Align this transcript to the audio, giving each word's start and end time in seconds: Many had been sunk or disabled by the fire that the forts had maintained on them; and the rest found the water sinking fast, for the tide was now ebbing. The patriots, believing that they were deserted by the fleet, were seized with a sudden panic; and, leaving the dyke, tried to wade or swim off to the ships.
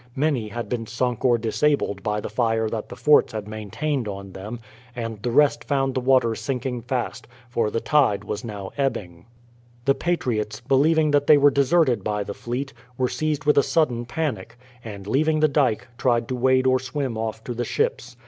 Many 0.15 0.47
had 0.47 0.67
been 0.67 0.87
sunk 0.87 1.23
or 1.23 1.37
disabled 1.37 2.01
by 2.01 2.21
the 2.21 2.27
fire 2.31 2.67
that 2.71 2.89
the 2.89 2.95
forts 2.95 3.33
had 3.33 3.47
maintained 3.47 4.07
on 4.07 4.31
them; 4.31 4.59
and 4.95 5.21
the 5.21 5.29
rest 5.29 5.63
found 5.63 5.93
the 5.93 5.99
water 6.01 6.33
sinking 6.33 6.81
fast, 6.81 7.27
for 7.51 7.69
the 7.69 7.81
tide 7.81 8.23
was 8.23 8.43
now 8.43 8.71
ebbing. 8.79 9.27
The 9.85 9.93
patriots, 9.93 10.59
believing 10.59 11.11
that 11.11 11.27
they 11.27 11.37
were 11.37 11.51
deserted 11.51 12.03
by 12.03 12.23
the 12.23 12.33
fleet, 12.33 12.73
were 12.97 13.09
seized 13.09 13.43
with 13.45 13.59
a 13.59 13.61
sudden 13.61 14.05
panic; 14.05 14.57
and, 14.83 15.05
leaving 15.05 15.39
the 15.39 15.47
dyke, 15.47 15.87
tried 15.99 16.27
to 16.29 16.35
wade 16.35 16.65
or 16.65 16.79
swim 16.79 17.15
off 17.15 17.43
to 17.43 17.53
the 17.53 17.63
ships. 17.63 18.17